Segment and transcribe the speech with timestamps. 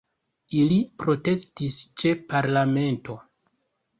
[0.59, 3.19] Ili protestis ĉe parlamento.